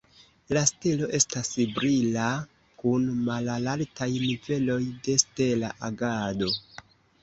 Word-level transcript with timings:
La 0.55 0.61
stelo 0.69 1.09
estas 1.17 1.51
brila 1.75 2.25
kun 2.85 3.07
malaltaj 3.31 4.11
niveloj 4.27 4.83
de 5.11 5.23
stela 5.29 5.75
agado. 5.95 6.55